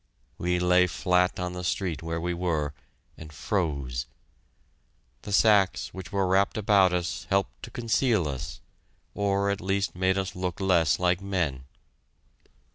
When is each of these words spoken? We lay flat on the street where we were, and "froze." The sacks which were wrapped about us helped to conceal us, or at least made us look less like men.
We 0.39 0.57
lay 0.57 0.87
flat 0.87 1.39
on 1.39 1.53
the 1.53 1.63
street 1.63 2.01
where 2.01 2.19
we 2.19 2.33
were, 2.33 2.73
and 3.19 3.31
"froze." 3.31 4.07
The 5.21 5.31
sacks 5.31 5.89
which 5.93 6.11
were 6.11 6.25
wrapped 6.25 6.57
about 6.57 6.91
us 6.91 7.27
helped 7.29 7.61
to 7.61 7.69
conceal 7.69 8.27
us, 8.27 8.61
or 9.13 9.51
at 9.51 9.61
least 9.61 9.95
made 9.95 10.17
us 10.17 10.35
look 10.35 10.59
less 10.59 10.97
like 10.97 11.21
men. 11.21 11.65